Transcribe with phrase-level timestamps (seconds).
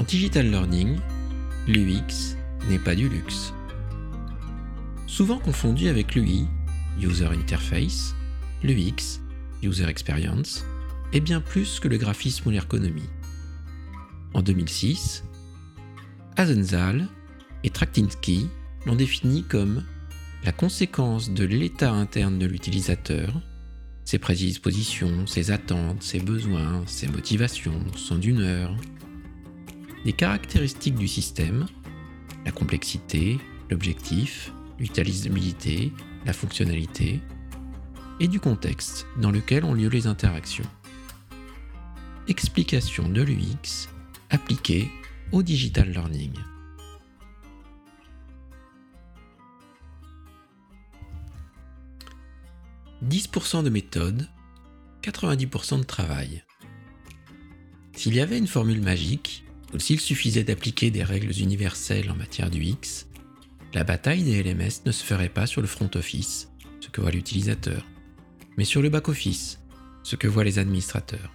[0.00, 0.98] En digital learning,
[1.68, 2.34] l'UX
[2.70, 3.52] n'est pas du luxe.
[5.06, 6.46] Souvent confondu avec l'UI,
[6.98, 8.14] User Interface,
[8.62, 9.20] l'UX,
[9.62, 10.64] User Experience,
[11.12, 13.10] est bien plus que le graphisme ou l'ergonomie.
[14.32, 15.22] En 2006,
[16.38, 17.06] Azenzahl
[17.62, 18.48] et Traktinsky
[18.86, 19.84] l'ont défini comme
[20.46, 23.38] la conséquence de l'état interne de l'utilisateur,
[24.06, 28.74] ses prédispositions, ses attentes, ses besoins, ses motivations, son humeur,
[30.04, 31.66] des caractéristiques du système,
[32.44, 33.38] la complexité,
[33.70, 35.92] l'objectif, l'utilisabilité,
[36.24, 37.20] la fonctionnalité,
[38.18, 40.64] et du contexte dans lequel ont lieu les interactions.
[42.28, 43.88] Explication de l'UX
[44.30, 44.90] appliquée
[45.32, 46.34] au digital learning.
[53.08, 54.28] «10% de méthode,
[55.02, 56.44] 90% de travail.
[57.94, 59.44] S'il y avait une formule magique,
[59.78, 63.06] s'il suffisait d'appliquer des règles universelles en matière du X,
[63.72, 67.12] la bataille des LMS ne se ferait pas sur le front office, ce que voit
[67.12, 67.86] l'utilisateur,
[68.56, 69.60] mais sur le back office,
[70.02, 71.32] ce que voient les administrateurs.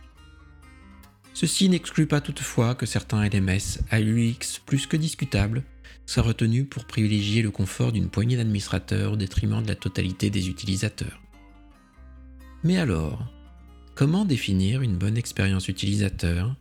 [1.33, 5.63] Ceci n'exclut pas toutefois que certains LMS à l'UX plus que discutable
[6.06, 10.50] soient retenus pour privilégier le confort d'une poignée d'administrateurs au détriment de la totalité des
[10.50, 11.22] utilisateurs.
[12.63, 13.31] Mais alors,
[13.95, 16.56] comment définir une bonne expérience utilisateur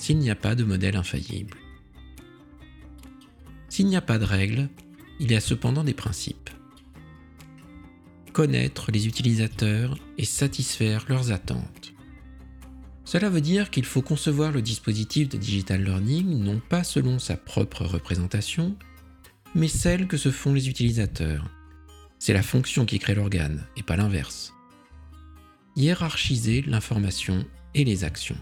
[0.00, 1.58] s'il n'y a pas de modèle infaillible.
[3.68, 4.70] S'il n'y a pas de règles,
[5.20, 6.48] il y a cependant des principes.
[8.32, 11.92] Connaître les utilisateurs et satisfaire leurs attentes.
[13.04, 17.36] Cela veut dire qu'il faut concevoir le dispositif de digital learning non pas selon sa
[17.36, 18.76] propre représentation,
[19.54, 21.50] mais celle que se font les utilisateurs.
[22.18, 24.54] C'est la fonction qui crée l'organe et pas l'inverse.
[25.76, 28.38] Hiérarchiser l'information et les actions.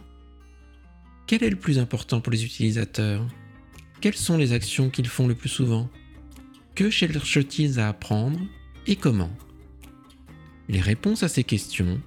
[1.29, 3.23] Quel est le plus important pour les utilisateurs?
[4.01, 5.91] Quelles sont les actions qu'ils font le plus souvent?
[6.75, 8.41] Que cherchent-ils à apprendre
[8.87, 9.31] et comment?
[10.71, 12.01] Les réponses à ces questions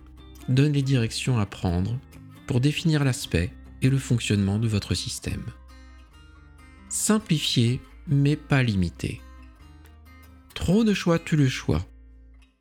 [0.50, 2.00] donnent les directions à prendre
[2.48, 5.46] pour définir l'aspect et le fonctionnement de votre système.
[6.90, 9.22] Simplifier mais pas limiter.
[10.56, 11.86] Trop de choix tue le choix.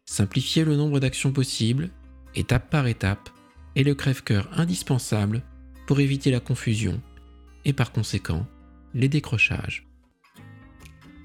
[0.05, 1.89] Simplifier le nombre d'actions possibles,
[2.35, 3.31] étape par étape,
[3.77, 5.43] est le crève-cœur indispensable
[5.91, 7.03] pour éviter la confusion
[7.65, 8.47] et par conséquent
[8.95, 9.89] les décrochages.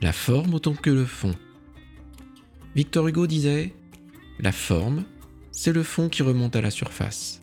[0.02, 1.36] La forme autant que le fond.
[2.76, 3.76] Victor Hugo disait
[4.40, 5.04] La forme,
[5.52, 7.42] c'est le fond qui remonte à la surface.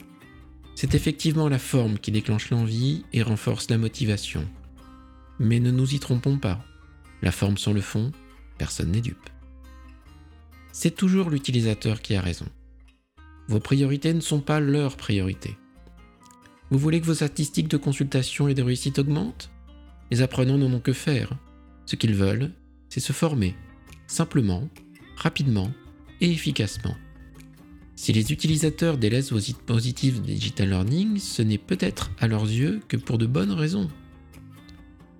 [0.75, 4.44] C'est effectivement la forme qui déclenche l'envie et renforce la motivation.
[5.39, 6.65] Mais ne nous y trompons pas,
[7.22, 8.10] la forme sans le fond,
[8.59, 9.31] personne n'est dupe.
[10.72, 12.47] C'est toujours l'utilisateur qui a raison.
[13.47, 15.56] Vos priorités ne sont pas leurs priorités.
[16.72, 19.50] Vous voulez que vos statistiques de consultation et de réussite augmentent?
[20.10, 21.37] Les apprenants n'en ont que faire.
[21.84, 22.50] Ce qu'ils veulent,
[22.88, 23.55] c'est se former,
[24.06, 24.71] simplement,
[25.16, 25.71] rapidement
[26.22, 26.97] et efficacement.
[27.94, 32.81] Si les utilisateurs délaissent vos dispositifs de digital learning, ce n'est peut-être à leurs yeux
[32.89, 33.91] que pour de bonnes raisons.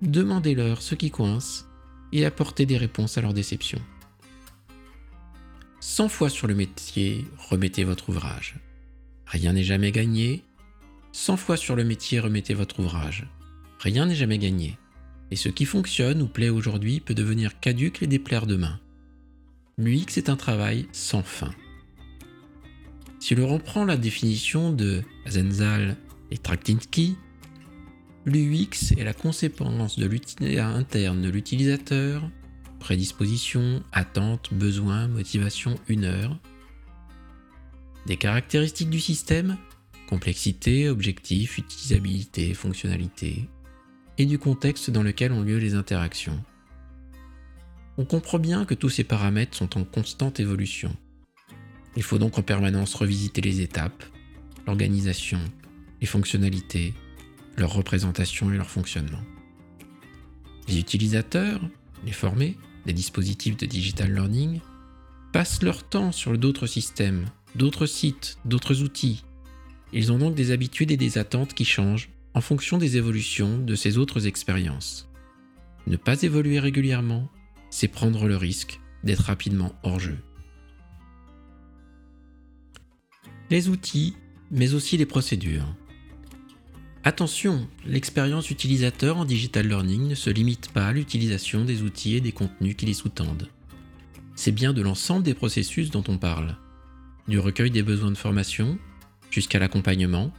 [0.01, 1.67] Demandez-leur ce qui coince
[2.11, 3.81] et apportez des réponses à leurs déceptions.
[5.81, 8.55] 100 fois sur le métier, remettez votre ouvrage.
[9.27, 10.43] Rien n'est jamais gagné,
[11.13, 13.27] 100 fois sur le métier, remettez votre ouvrage.
[13.79, 14.77] Rien n'est jamais gagné.
[15.29, 18.79] Et ce qui fonctionne ou plaît aujourd'hui peut devenir caduque et déplaire demain.
[19.77, 21.51] L'UX est un travail sans fin.
[23.19, 25.97] Si l'on reprend la définition de Zenzal
[26.31, 27.15] et Traktinsky,
[28.25, 32.27] l'UX est la conséquence de l'utilitaire interne de l'utilisateur,
[32.79, 36.39] prédisposition, attente, besoin, motivation, une heure,
[38.07, 39.57] des caractéristiques du système,
[40.07, 43.47] complexité, objectif, utilisabilité, fonctionnalité,
[44.17, 46.43] et du contexte dans lequel ont lieu les interactions.
[47.97, 50.95] On comprend bien que tous ces paramètres sont en constante évolution.
[51.95, 54.03] Il faut donc en permanence revisiter les étapes,
[54.65, 55.39] l'organisation,
[56.01, 56.93] les fonctionnalités,
[57.57, 59.21] leur représentation et leur fonctionnement.
[60.67, 61.61] Les utilisateurs,
[62.05, 64.59] les formés, des dispositifs de digital learning,
[65.31, 67.25] passent leur temps sur d'autres systèmes,
[67.55, 69.23] d'autres sites, d'autres outils,
[69.93, 73.75] ils ont donc des habitudes et des attentes qui changent en fonction des évolutions de
[73.75, 75.09] ces autres expériences.
[75.85, 77.29] Ne pas évoluer régulièrement,
[77.69, 80.17] c'est prendre le risque d'être rapidement hors jeu.
[83.49, 84.15] Les outils,
[84.49, 85.75] mais aussi les procédures.
[87.03, 92.21] Attention, l'expérience utilisateur en digital learning ne se limite pas à l'utilisation des outils et
[92.21, 93.49] des contenus qui les sous-tendent.
[94.35, 96.55] C'est bien de l'ensemble des processus dont on parle.
[97.27, 98.79] Du recueil des besoins de formation
[99.33, 100.31] jusqu'à l'accompagnement,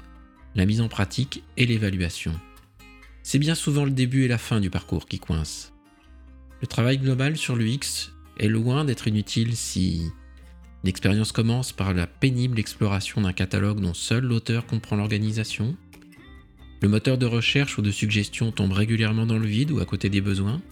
[0.54, 2.32] la mise en pratique et l'évaluation.
[3.24, 5.72] c'est bien souvent le début et la fin du parcours qui coincent.
[6.60, 10.12] Le travail global sur l'UX est loin d'être inutile si
[10.84, 15.76] l'expérience commence par la pénible exploration d'un catalogue dont seul l'auteur comprend l'organisation.
[16.80, 20.08] Le moteur de recherche ou de suggestion tombe régulièrement dans le vide ou à côté
[20.08, 20.62] des besoins.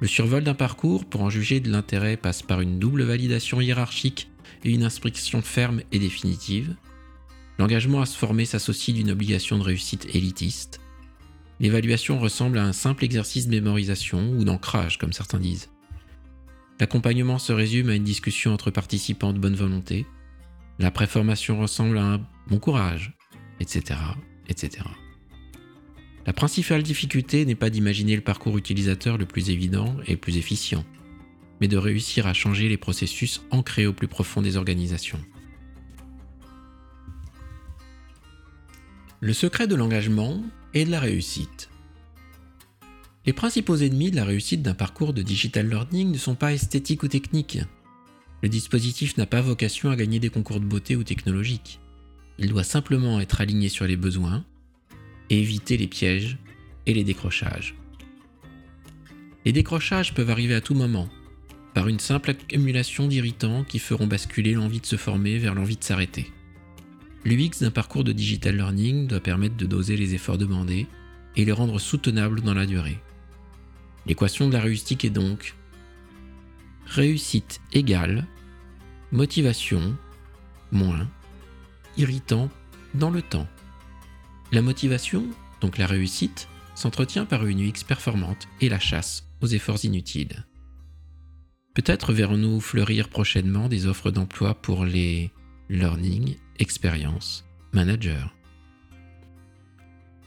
[0.00, 4.28] Le survol d'un parcours, pour en juger de l'intérêt, passe par une double validation hiérarchique
[4.64, 6.76] et une inscription ferme et définitive.
[7.58, 10.80] L'engagement à se former s'associe d'une obligation de réussite élitiste.
[11.58, 15.70] L'évaluation ressemble à un simple exercice de mémorisation ou d'ancrage, comme certains disent.
[16.78, 20.04] L'accompagnement se résume à une discussion entre participants de bonne volonté.
[20.78, 23.16] La préformation ressemble à un bon courage,
[23.60, 23.98] etc.,
[24.48, 24.84] etc.
[26.26, 30.36] La principale difficulté n'est pas d'imaginer le parcours utilisateur le plus évident et le plus
[30.36, 30.84] efficient,
[31.60, 35.20] mais de réussir à changer les processus ancrés au plus profond des organisations.
[39.26, 40.40] Le secret de l'engagement
[40.72, 41.68] et de la réussite.
[43.24, 47.02] Les principaux ennemis de la réussite d'un parcours de digital learning ne sont pas esthétiques
[47.02, 47.58] ou techniques.
[48.44, 51.80] Le dispositif n'a pas vocation à gagner des concours de beauté ou technologiques.
[52.38, 54.44] Il doit simplement être aligné sur les besoins
[55.28, 56.38] et éviter les pièges
[56.86, 57.74] et les décrochages.
[59.44, 61.08] Les décrochages peuvent arriver à tout moment,
[61.74, 65.82] par une simple accumulation d'irritants qui feront basculer l'envie de se former vers l'envie de
[65.82, 66.30] s'arrêter.
[67.26, 70.86] L'UX d'un parcours de digital learning doit permettre de doser les efforts demandés
[71.34, 73.00] et les rendre soutenables dans la durée.
[74.06, 75.56] L'équation de la réussite est donc
[76.86, 78.28] réussite égale
[79.10, 79.96] motivation
[80.70, 81.08] moins
[81.96, 82.48] irritant
[82.94, 83.48] dans le temps.
[84.52, 85.26] La motivation,
[85.60, 86.46] donc la réussite,
[86.76, 90.46] s'entretient par une UX performante et la chasse aux efforts inutiles.
[91.74, 95.32] Peut-être verrons-nous fleurir prochainement des offres d'emploi pour les
[95.68, 98.34] Learning Experience Manager.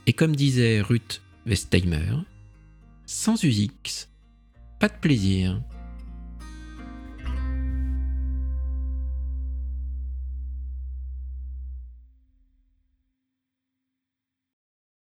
[0.06, 2.24] Et comme disait Ruth Westheimer,
[3.06, 4.10] sans UX,
[4.80, 5.62] pas de plaisir.